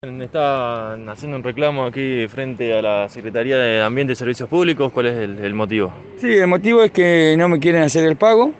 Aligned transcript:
Están 0.00 1.08
haciendo 1.08 1.38
un 1.38 1.42
reclamo 1.42 1.84
aquí 1.84 2.28
frente 2.28 2.72
a 2.72 2.80
la 2.80 3.08
Secretaría 3.08 3.58
de 3.58 3.82
Ambiente 3.82 4.12
y 4.12 4.14
Servicios 4.14 4.48
Públicos. 4.48 4.92
¿Cuál 4.92 5.06
es 5.06 5.16
el, 5.16 5.40
el 5.40 5.54
motivo? 5.54 5.92
Sí, 6.20 6.34
el 6.34 6.46
motivo 6.46 6.84
es 6.84 6.92
que 6.92 7.34
no 7.36 7.48
me 7.48 7.58
quieren 7.58 7.82
hacer 7.82 8.04
el 8.04 8.14
pago 8.14 8.52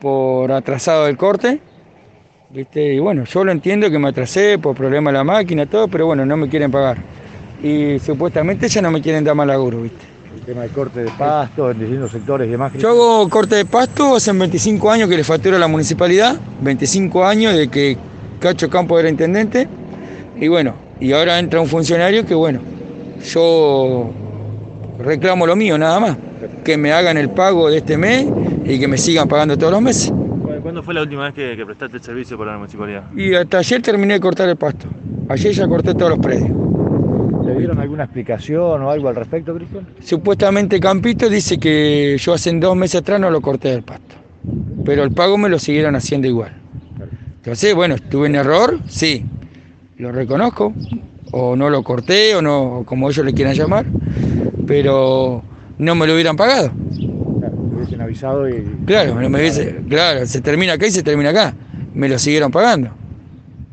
por 0.00 0.52
atrasado 0.52 1.06
del 1.06 1.16
corte. 1.16 1.60
¿viste? 2.50 2.94
Y 2.94 3.00
bueno, 3.00 3.24
yo 3.24 3.42
lo 3.42 3.50
entiendo 3.50 3.90
que 3.90 3.98
me 3.98 4.10
atrasé 4.10 4.56
por 4.60 4.76
problema 4.76 5.10
de 5.10 5.18
la 5.18 5.24
máquina, 5.24 5.66
todo, 5.66 5.88
pero 5.88 6.06
bueno, 6.06 6.24
no 6.24 6.36
me 6.36 6.48
quieren 6.48 6.70
pagar. 6.70 6.98
Y 7.60 7.98
supuestamente 7.98 8.68
ya 8.68 8.80
no 8.80 8.92
me 8.92 9.02
quieren 9.02 9.24
dar 9.24 9.34
más 9.34 9.48
laburo, 9.48 9.82
¿viste? 9.82 10.04
El 10.36 10.42
tema 10.42 10.62
del 10.62 10.70
corte 10.70 11.02
de 11.02 11.10
pasto 11.18 11.72
en 11.72 11.80
distintos 11.80 12.12
sectores 12.12 12.46
y 12.46 12.52
demás. 12.52 12.72
Yo 12.74 12.90
hago 12.90 13.28
corte 13.28 13.56
de 13.56 13.64
pasto 13.64 14.14
hace 14.14 14.32
25 14.32 14.88
años 14.88 15.08
que 15.08 15.16
le 15.16 15.24
facturo 15.24 15.56
a 15.56 15.58
la 15.58 15.66
municipalidad, 15.66 16.36
25 16.60 17.24
años 17.24 17.56
de 17.56 17.66
que 17.66 17.98
Cacho 18.38 18.70
Campo 18.70 19.00
era 19.00 19.08
intendente. 19.08 19.66
Y 20.40 20.48
bueno, 20.48 20.74
y 21.00 21.12
ahora 21.12 21.38
entra 21.38 21.60
un 21.60 21.68
funcionario 21.68 22.24
que 22.26 22.34
bueno, 22.34 22.60
yo 23.24 24.10
reclamo 24.98 25.46
lo 25.46 25.56
mío 25.56 25.78
nada 25.78 26.00
más, 26.00 26.16
que 26.64 26.76
me 26.76 26.92
hagan 26.92 27.16
el 27.16 27.30
pago 27.30 27.70
de 27.70 27.78
este 27.78 27.96
mes 27.96 28.26
y 28.64 28.78
que 28.78 28.88
me 28.88 28.98
sigan 28.98 29.28
pagando 29.28 29.56
todos 29.56 29.72
los 29.72 29.82
meses. 29.82 30.12
¿Cuándo 30.62 30.82
fue 30.82 30.94
la 30.94 31.02
última 31.02 31.24
vez 31.24 31.34
que, 31.34 31.56
que 31.56 31.66
prestaste 31.66 31.98
el 31.98 32.02
servicio 32.02 32.38
para 32.38 32.52
la 32.52 32.58
municipalidad? 32.58 33.12
Y 33.14 33.34
hasta 33.34 33.58
ayer 33.58 33.82
terminé 33.82 34.14
de 34.14 34.20
cortar 34.20 34.48
el 34.48 34.56
pasto. 34.56 34.86
Ayer 35.28 35.52
ya 35.52 35.68
corté 35.68 35.94
todos 35.94 36.10
los 36.10 36.18
predios. 36.18 36.50
¿Le 37.44 37.58
dieron 37.58 37.78
alguna 37.78 38.04
explicación 38.04 38.82
o 38.82 38.90
algo 38.90 39.08
al 39.08 39.16
respecto, 39.16 39.54
Cristian? 39.54 39.86
Supuestamente 40.00 40.80
Campito 40.80 41.28
dice 41.28 41.58
que 41.58 42.16
yo 42.18 42.32
hace 42.32 42.50
dos 42.58 42.74
meses 42.74 43.02
atrás 43.02 43.20
no 43.20 43.30
lo 43.30 43.42
corté 43.42 43.72
del 43.72 43.82
pasto, 43.82 44.14
pero 44.86 45.02
el 45.02 45.12
pago 45.12 45.36
me 45.36 45.50
lo 45.50 45.58
siguieron 45.58 45.94
haciendo 45.94 46.26
igual. 46.26 46.52
Entonces, 47.36 47.74
bueno, 47.74 47.96
estuve 47.96 48.28
en 48.28 48.36
error, 48.36 48.78
sí, 48.88 49.26
lo 50.04 50.12
reconozco, 50.12 50.72
o 51.32 51.56
no 51.56 51.70
lo 51.70 51.82
corté, 51.82 52.34
o 52.36 52.42
no, 52.42 52.82
como 52.86 53.08
ellos 53.10 53.24
le 53.24 53.32
quieran 53.32 53.54
llamar, 53.54 53.86
pero 54.66 55.42
no 55.78 55.94
me 55.94 56.06
lo 56.06 56.14
hubieran 56.14 56.36
pagado. 56.36 56.70
Claro, 57.40 57.56
me 57.56 57.76
hubiesen 57.76 58.00
avisado 58.00 58.48
y. 58.48 58.64
Claro, 58.86 59.20
no 59.20 59.28
me 59.28 59.38
hubiese- 59.40 59.80
claro, 59.88 60.26
se 60.26 60.40
termina 60.40 60.74
acá 60.74 60.86
y 60.86 60.90
se 60.90 61.02
termina 61.02 61.30
acá. 61.30 61.54
Me 61.94 62.08
lo 62.08 62.18
siguieron 62.18 62.50
pagando. 62.50 62.90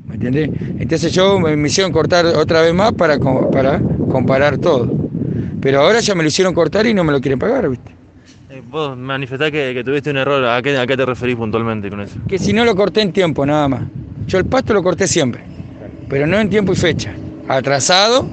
¿Me 0.07 0.15
entiendes? 0.15 0.49
Entonces 0.79 1.11
yo 1.13 1.39
me 1.39 1.55
me 1.55 1.67
hicieron 1.67 1.91
cortar 1.91 2.25
otra 2.25 2.61
vez 2.61 2.73
más 2.73 2.91
para, 2.93 3.17
para 3.17 3.79
comparar 4.09 4.57
todo. 4.57 4.89
Pero 5.61 5.81
ahora 5.81 5.99
ya 5.99 6.15
me 6.15 6.23
lo 6.23 6.27
hicieron 6.29 6.53
cortar 6.53 6.85
y 6.85 6.93
no 6.93 7.03
me 7.03 7.11
lo 7.11 7.21
quieren 7.21 7.39
pagar, 7.39 7.69
¿viste? 7.69 7.91
Eh, 8.49 8.61
vos 8.69 8.97
manifestás 8.97 9.51
que, 9.51 9.71
que 9.73 9.83
tuviste 9.83 10.09
un 10.09 10.17
error. 10.17 10.43
¿A 10.45 10.61
qué, 10.61 10.77
¿A 10.77 10.85
qué 10.87 10.97
te 10.97 11.05
referís 11.05 11.35
puntualmente 11.35 11.89
con 11.89 12.01
eso? 12.01 12.17
Que 12.27 12.37
si 12.39 12.51
no 12.51 12.65
lo 12.65 12.75
corté 12.75 13.01
en 13.01 13.11
tiempo, 13.13 13.45
nada 13.45 13.67
más. 13.67 13.83
Yo 14.27 14.37
el 14.37 14.45
pasto 14.45 14.73
lo 14.73 14.83
corté 14.83 15.07
siempre, 15.07 15.43
pero 16.11 16.27
no 16.27 16.37
en 16.37 16.49
tiempo 16.49 16.73
y 16.73 16.75
fecha. 16.75 17.13
Atrasado, 17.47 18.27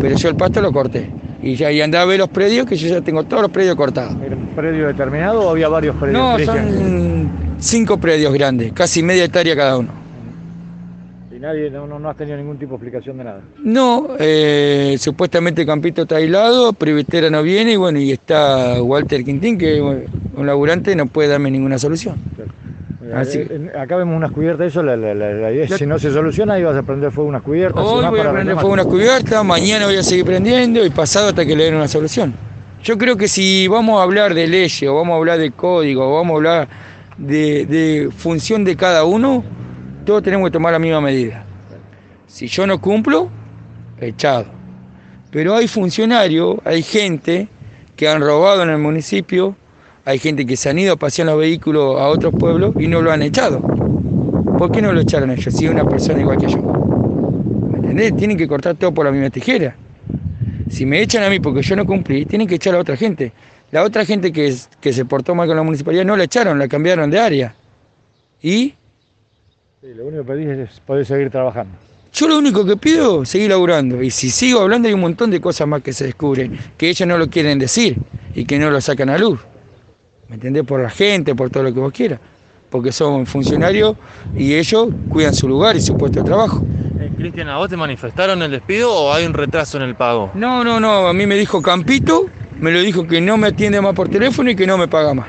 pero 0.00 0.16
yo 0.16 0.30
el 0.30 0.36
pasto 0.36 0.62
lo 0.62 0.72
corté. 0.72 1.10
Y 1.42 1.54
ya 1.54 1.70
y 1.70 1.82
andaba 1.82 2.04
a 2.04 2.06
ver 2.06 2.18
los 2.18 2.30
predios, 2.30 2.66
que 2.66 2.76
yo 2.76 2.88
ya 2.88 3.02
tengo 3.02 3.24
todos 3.24 3.42
los 3.42 3.50
predios 3.50 3.76
cortados. 3.76 4.16
¿Era 4.24 4.34
un 4.34 4.46
predio 4.56 4.86
determinado 4.86 5.42
o 5.42 5.50
había 5.50 5.68
varios 5.68 5.94
predios? 5.96 6.18
No, 6.18 6.38
son 6.38 7.28
cinco 7.58 7.98
predios 7.98 8.32
grandes, 8.32 8.72
casi 8.72 9.02
media 9.02 9.24
hectárea 9.24 9.54
cada 9.54 9.76
uno. 9.76 9.90
Y 11.30 11.38
nadie, 11.38 11.70
no, 11.70 11.86
no, 11.86 11.98
no 11.98 12.08
has 12.08 12.16
tenido 12.16 12.38
ningún 12.38 12.58
tipo 12.58 12.70
de 12.70 12.76
explicación 12.76 13.18
de 13.18 13.24
nada. 13.24 13.42
No, 13.58 14.08
eh, 14.18 14.96
supuestamente 14.98 15.66
Campito 15.66 16.02
está 16.02 16.16
aislado, 16.16 16.72
Privitera 16.72 17.28
no 17.28 17.42
viene 17.42 17.72
y 17.72 17.76
bueno, 17.76 17.98
y 17.98 18.12
está 18.12 18.82
Walter 18.82 19.22
Quintín, 19.22 19.58
que 19.58 19.78
bueno, 19.78 20.00
un 20.36 20.46
laburante 20.46 20.96
no 20.96 21.04
puede 21.04 21.28
darme 21.28 21.50
ninguna 21.50 21.78
solución. 21.78 22.16
Así- 23.20 23.38
Eh, 23.38 23.70
acá 23.78 23.96
vemos 23.96 24.16
unas 24.16 24.30
cubiertas, 24.32 24.66
eso 24.68 24.82
la, 24.82 24.96
la- 24.96 25.14
la- 25.14 25.68
si 25.78 25.86
no 25.86 25.98
se 25.98 26.10
soluciona, 26.10 26.58
ibas 26.58 26.76
a 26.76 26.82
prender 26.82 27.10
fuego 27.12 27.28
unas 27.28 27.42
cubiertas. 27.42 27.82
Hoy 27.82 28.04
voy 28.10 28.20
a 28.20 28.22
prender 28.32 28.54
fuego 28.56 28.72
unas 28.74 28.86
cubiertas, 28.86 29.44
mañana 29.44 29.86
voy 29.86 29.96
a 29.96 30.02
seguir 30.02 30.24
prendiendo 30.24 30.84
y 30.84 30.90
pasado 30.90 31.28
hasta 31.28 31.44
que 31.46 31.54
le 31.56 31.64
den 31.64 31.74
una 31.76 31.88
solución. 31.88 32.34
Yo 32.82 32.98
creo 32.98 33.16
que 33.16 33.28
si 33.28 33.66
vamos 33.68 33.98
a 33.98 34.02
hablar 34.02 34.34
de 34.34 34.46
leyes 34.46 34.82
o 34.88 34.94
vamos 34.94 35.14
a 35.14 35.16
hablar 35.16 35.38
de 35.38 35.50
código 35.52 36.06
o 36.06 36.16
vamos 36.16 36.34
a 36.34 36.36
hablar 36.36 36.68
de, 37.16 37.64
de 37.66 38.10
función 38.14 38.64
de 38.64 38.76
cada 38.76 39.04
uno, 39.04 39.42
todos 40.04 40.22
tenemos 40.22 40.46
que 40.48 40.52
tomar 40.52 40.72
la 40.72 40.78
misma 40.78 41.00
medida. 41.00 41.44
Si 42.26 42.46
yo 42.46 42.66
no 42.66 42.80
cumplo, 42.80 43.30
echado. 44.00 44.46
Pero 45.30 45.54
hay 45.56 45.66
funcionarios, 45.66 46.56
hay 46.64 46.82
gente 46.82 47.48
que 47.96 48.08
han 48.08 48.20
robado 48.20 48.62
en 48.64 48.70
el 48.70 48.78
municipio, 48.78 49.56
hay 50.04 50.18
gente 50.18 50.44
que 50.46 50.56
se 50.56 50.68
han 50.68 50.78
ido 50.78 50.92
a 50.94 50.96
pasear 50.96 51.26
los 51.26 51.38
vehículos 51.38 52.00
a 52.00 52.08
otros 52.08 52.34
pueblos 52.38 52.74
y 52.78 52.86
no 52.86 53.00
lo 53.02 53.10
han 53.10 53.22
echado. 53.22 53.60
¿Por 54.58 54.70
qué 54.70 54.82
no 54.82 54.92
lo 54.92 55.00
echaron 55.00 55.30
ellos? 55.30 55.54
Si 55.54 55.64
es 55.64 55.70
una 55.70 55.84
persona 55.84 56.20
igual 56.20 56.38
que 56.38 56.48
yo. 56.48 56.58
¿Me 56.58 57.78
entendés? 57.78 58.16
Tienen 58.16 58.36
que 58.36 58.46
cortar 58.46 58.74
todo 58.76 58.92
por 58.92 59.06
la 59.06 59.12
misma 59.12 59.30
tijera. 59.30 59.76
Si 60.70 60.86
me 60.86 61.00
echan 61.02 61.22
a 61.24 61.30
mí 61.30 61.40
porque 61.40 61.62
yo 61.62 61.76
no 61.76 61.86
cumplí, 61.86 62.24
tienen 62.26 62.46
que 62.46 62.56
echar 62.56 62.74
a 62.74 62.78
otra 62.78 62.96
gente. 62.96 63.32
La 63.70 63.82
otra 63.82 64.04
gente 64.04 64.32
que, 64.32 64.54
que 64.80 64.92
se 64.92 65.04
portó 65.04 65.34
mal 65.34 65.48
con 65.48 65.56
la 65.56 65.62
municipalidad 65.62 66.04
no 66.04 66.16
la 66.16 66.24
echaron, 66.24 66.58
la 66.58 66.68
cambiaron 66.68 67.10
de 67.10 67.18
área. 67.18 67.54
Y 68.42 68.74
Sí, 69.80 69.92
lo 69.94 70.06
único 70.06 70.24
que 70.24 70.32
pedís 70.32 70.48
es 70.48 70.80
poder 70.80 71.04
seguir 71.04 71.30
trabajando. 71.30 71.76
yo 72.12 72.28
lo 72.28 72.38
único 72.38 72.64
que 72.64 72.76
pido 72.76 73.22
es 73.22 73.28
seguir 73.30 73.50
laburando. 73.50 74.02
Y 74.02 74.10
si 74.10 74.30
sigo 74.30 74.60
hablando 74.60 74.88
hay 74.88 74.94
un 74.94 75.00
montón 75.00 75.30
de 75.30 75.40
cosas 75.40 75.66
más 75.68 75.82
que 75.82 75.92
se 75.92 76.04
descubren, 76.06 76.58
que 76.78 76.88
ellos 76.88 77.06
no 77.08 77.18
lo 77.18 77.28
quieren 77.28 77.58
decir 77.58 77.98
y 78.34 78.44
que 78.44 78.58
no 78.58 78.70
lo 78.70 78.80
sacan 78.80 79.10
a 79.10 79.18
luz. 79.18 79.40
¿Me 80.28 80.36
entendés? 80.36 80.64
Por 80.64 80.80
la 80.80 80.90
gente, 80.90 81.34
por 81.34 81.50
todo 81.50 81.64
lo 81.64 81.74
que 81.74 81.80
vos 81.80 81.92
quieras. 81.92 82.20
Porque 82.70 82.92
son 82.92 83.26
funcionarios 83.26 83.96
y 84.36 84.54
ellos 84.54 84.88
cuidan 85.08 85.34
su 85.34 85.48
lugar 85.48 85.76
y 85.76 85.80
su 85.80 85.96
puesto 85.96 86.20
de 86.20 86.24
trabajo. 86.24 86.64
Eh, 86.98 87.10
Cristian, 87.16 87.48
¿a 87.48 87.58
vos 87.58 87.68
te 87.68 87.76
manifestaron 87.76 88.42
el 88.42 88.50
despido 88.50 88.92
o 88.92 89.12
hay 89.12 89.26
un 89.26 89.34
retraso 89.34 89.76
en 89.76 89.84
el 89.84 89.94
pago? 89.94 90.30
No, 90.34 90.64
no, 90.64 90.80
no, 90.80 91.06
a 91.06 91.12
mí 91.12 91.26
me 91.26 91.36
dijo 91.36 91.62
Campito, 91.62 92.26
me 92.58 92.72
lo 92.72 92.80
dijo 92.80 93.06
que 93.06 93.20
no 93.20 93.36
me 93.36 93.48
atiende 93.48 93.80
más 93.80 93.94
por 93.94 94.08
teléfono 94.08 94.50
y 94.50 94.56
que 94.56 94.66
no 94.66 94.78
me 94.78 94.88
paga 94.88 95.14
más. 95.14 95.26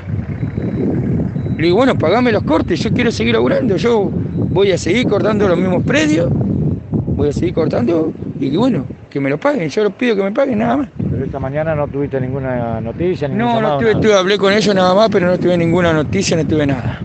Le 1.56 1.64
digo, 1.64 1.76
bueno, 1.76 1.96
pagame 1.96 2.32
los 2.32 2.42
cortes, 2.42 2.80
yo 2.80 2.92
quiero 2.92 3.10
seguir 3.10 3.34
laburando, 3.34 3.76
yo 3.76 4.10
voy 4.10 4.72
a 4.72 4.78
seguir 4.78 5.06
cortando 5.06 5.48
los 5.48 5.56
mismos 5.56 5.84
predios, 5.84 6.28
voy 6.30 7.28
a 7.28 7.32
seguir 7.32 7.54
cortando 7.54 8.12
y 8.38 8.56
bueno, 8.56 8.84
que 9.08 9.20
me 9.20 9.30
lo 9.30 9.38
paguen, 9.38 9.68
yo 9.68 9.84
les 9.84 9.92
pido 9.94 10.16
que 10.16 10.22
me 10.22 10.32
paguen 10.32 10.58
nada 10.58 10.76
más. 10.78 10.88
Pero 11.16 11.24
esta 11.24 11.38
mañana 11.38 11.74
no 11.74 11.88
tuviste 11.88 12.20
ninguna 12.20 12.78
noticia, 12.78 13.26
ningún 13.26 13.46
No, 13.46 13.58
no 13.62 13.78
tuve, 13.78 13.92
nada. 13.94 14.00
tuve- 14.02 14.14
hablé 14.18 14.36
con 14.36 14.52
ellos 14.52 14.74
nada 14.74 14.94
más, 14.94 15.08
pero 15.10 15.26
no 15.28 15.38
tuve 15.38 15.56
ninguna 15.56 15.90
noticia, 15.94 16.36
no 16.36 16.46
tuve 16.46 16.66
nada. 16.66 17.00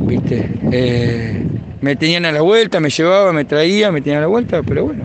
¿Viste? 0.00 0.50
Eh, 0.72 1.46
me 1.80 1.94
tenían 1.94 2.24
a 2.24 2.32
la 2.32 2.40
vuelta, 2.42 2.80
me 2.80 2.90
llevaba, 2.90 3.32
me 3.32 3.44
traía, 3.44 3.92
me 3.92 4.00
tenían 4.00 4.18
a 4.18 4.22
la 4.22 4.26
vuelta, 4.26 4.62
pero 4.64 4.86
bueno. 4.86 5.04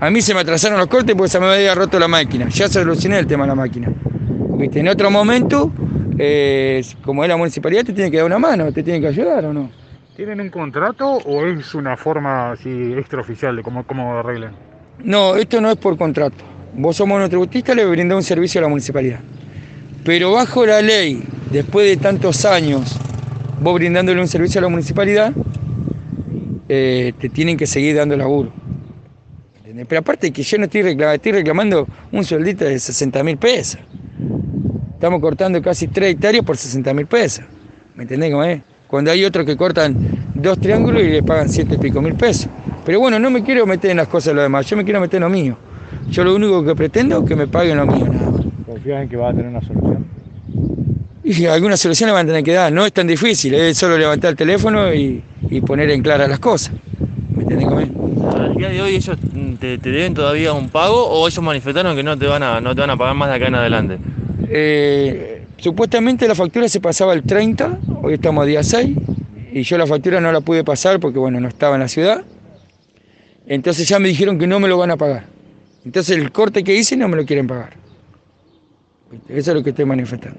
A 0.00 0.10
mí 0.10 0.20
se 0.22 0.34
me 0.34 0.40
atrasaron 0.40 0.76
los 0.76 0.88
cortes 0.88 1.14
porque 1.14 1.28
se 1.30 1.38
me 1.38 1.46
había 1.46 1.72
roto 1.76 2.00
la 2.00 2.08
máquina. 2.08 2.48
Ya 2.48 2.66
solucioné 2.66 3.20
el 3.20 3.28
tema 3.28 3.44
de 3.44 3.48
la 3.50 3.54
máquina. 3.54 3.92
¿Viste? 4.58 4.80
En 4.80 4.88
otro 4.88 5.08
momento, 5.12 5.70
eh, 6.18 6.82
como 7.04 7.22
es 7.22 7.28
la 7.28 7.36
municipalidad, 7.36 7.84
te 7.84 7.92
tiene 7.92 8.10
que 8.10 8.16
dar 8.16 8.26
una 8.26 8.40
mano, 8.40 8.72
te 8.72 8.82
tiene 8.82 9.00
que 9.00 9.06
ayudar 9.06 9.44
o 9.44 9.52
no. 9.52 9.70
¿Tienen 10.16 10.40
un 10.40 10.50
contrato 10.50 11.06
o 11.08 11.46
es 11.46 11.72
una 11.76 11.96
forma 11.96 12.50
así 12.50 12.92
extraoficial 12.98 13.54
de 13.54 13.62
cómo, 13.62 13.84
cómo 13.84 14.18
arreglan? 14.18 14.50
No, 15.04 15.36
esto 15.36 15.60
no 15.60 15.70
es 15.70 15.76
por 15.76 15.96
contrato. 15.96 16.42
Vos 16.74 16.96
sos 16.96 17.06
monotributista, 17.06 17.74
le 17.74 17.84
brindás 17.84 18.16
un 18.16 18.22
servicio 18.22 18.58
a 18.60 18.62
la 18.62 18.68
municipalidad. 18.68 19.20
Pero 20.04 20.32
bajo 20.32 20.64
la 20.64 20.80
ley, 20.80 21.22
después 21.50 21.86
de 21.86 21.96
tantos 21.98 22.44
años, 22.46 22.96
vos 23.60 23.74
brindándole 23.74 24.20
un 24.20 24.26
servicio 24.28 24.58
a 24.58 24.62
la 24.62 24.68
municipalidad, 24.68 25.32
eh, 26.68 27.12
te 27.18 27.28
tienen 27.28 27.58
que 27.58 27.66
seguir 27.66 27.96
dando 27.96 28.16
laburo. 28.16 28.52
¿Entendés? 29.58 29.86
Pero 29.86 30.00
aparte 30.00 30.32
que 30.32 30.42
yo 30.42 30.56
no 30.56 30.64
estoy 30.64 30.82
reclamando, 30.82 31.14
estoy 31.14 31.32
reclamando 31.32 31.86
un 32.10 32.24
sueldito 32.24 32.64
de 32.64 32.78
60 32.78 33.22
mil 33.22 33.36
pesos. 33.36 33.78
Estamos 34.94 35.20
cortando 35.20 35.60
casi 35.60 35.88
3 35.88 36.14
hectáreas 36.14 36.44
por 36.44 36.56
60 36.56 36.94
mil 36.94 37.06
pesos. 37.06 37.44
¿Me 37.94 38.04
entendés? 38.04 38.62
Cuando 38.86 39.10
hay 39.10 39.24
otros 39.24 39.44
que 39.44 39.56
cortan 39.56 39.94
dos 40.34 40.58
triángulos 40.58 41.02
y 41.02 41.08
le 41.08 41.22
pagan 41.22 41.50
7 41.50 41.74
y 41.74 41.78
pico 41.78 42.00
mil 42.00 42.14
pesos. 42.14 42.48
Pero 42.84 42.98
bueno, 42.98 43.18
no 43.18 43.30
me 43.30 43.44
quiero 43.44 43.66
meter 43.66 43.90
en 43.90 43.98
las 43.98 44.08
cosas 44.08 44.28
de 44.28 44.34
los 44.34 44.44
demás, 44.44 44.66
yo 44.66 44.76
me 44.76 44.84
quiero 44.84 45.00
meter 45.00 45.18
en 45.18 45.24
lo 45.24 45.28
mío. 45.28 45.71
Yo 46.10 46.24
lo 46.24 46.34
único 46.34 46.64
que 46.64 46.74
pretendo 46.74 47.20
es 47.20 47.28
que 47.28 47.36
me 47.36 47.46
paguen 47.46 47.78
lo 47.78 47.86
mío, 47.86 48.06
nada 48.06 48.30
más. 48.30 48.42
¿Confías 48.66 49.02
en 49.02 49.08
que 49.08 49.16
va 49.16 49.30
a 49.30 49.32
tener 49.32 49.46
una 49.46 49.60
solución? 49.60 50.06
Y 51.24 51.46
alguna 51.46 51.76
solución 51.76 52.08
le 52.08 52.14
van 52.14 52.26
a 52.26 52.28
tener 52.28 52.44
que 52.44 52.52
dar, 52.52 52.72
no 52.72 52.84
es 52.84 52.92
tan 52.92 53.06
difícil, 53.06 53.54
es 53.54 53.78
solo 53.78 53.96
levantar 53.96 54.30
el 54.30 54.36
teléfono 54.36 54.92
y, 54.92 55.22
y 55.48 55.60
poner 55.60 55.90
en 55.90 56.02
clara 56.02 56.26
las 56.26 56.40
cosas. 56.40 56.74
¿Me 57.34 57.42
entendés 57.42 57.68
cómo 57.68 57.80
es? 57.80 57.88
¿Al 58.34 58.56
día 58.56 58.68
de 58.68 58.82
hoy 58.82 58.96
ellos 58.96 59.16
te, 59.60 59.78
te 59.78 59.90
deben 59.90 60.14
todavía 60.14 60.52
un 60.52 60.68
pago 60.68 61.06
o 61.06 61.26
ellos 61.26 61.42
manifestaron 61.42 61.96
que 61.96 62.02
no 62.02 62.18
te 62.18 62.26
van 62.26 62.42
a, 62.42 62.60
no 62.60 62.74
te 62.74 62.80
van 62.80 62.90
a 62.90 62.96
pagar 62.96 63.14
más 63.14 63.28
de 63.28 63.34
acá 63.36 63.46
en 63.46 63.54
adelante? 63.54 63.98
Eh, 64.48 65.44
supuestamente 65.58 66.26
la 66.26 66.34
factura 66.34 66.68
se 66.68 66.80
pasaba 66.80 67.14
el 67.14 67.22
30, 67.22 67.78
hoy 68.02 68.14
estamos 68.14 68.42
a 68.42 68.46
día 68.46 68.62
6, 68.62 68.96
y 69.52 69.62
yo 69.62 69.78
la 69.78 69.86
factura 69.86 70.20
no 70.20 70.32
la 70.32 70.40
pude 70.40 70.64
pasar 70.64 70.98
porque 70.98 71.18
bueno, 71.18 71.40
no 71.40 71.48
estaba 71.48 71.76
en 71.76 71.82
la 71.82 71.88
ciudad. 71.88 72.22
Entonces 73.46 73.88
ya 73.88 73.98
me 73.98 74.08
dijeron 74.08 74.38
que 74.38 74.46
no 74.46 74.60
me 74.60 74.68
lo 74.68 74.78
van 74.78 74.90
a 74.90 74.96
pagar. 74.96 75.24
Entonces 75.84 76.16
el 76.16 76.30
corte 76.32 76.62
que 76.62 76.74
hice 76.74 76.96
no 76.96 77.08
me 77.08 77.16
lo 77.16 77.24
quieren 77.24 77.46
pagar. 77.46 77.74
Eso 79.28 79.50
es 79.50 79.56
lo 79.56 79.62
que 79.62 79.70
estoy 79.70 79.84
manifestando. 79.84 80.38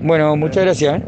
Bueno, 0.00 0.36
muchas 0.36 0.64
gracias. 0.64 1.00
¿eh? 1.00 1.04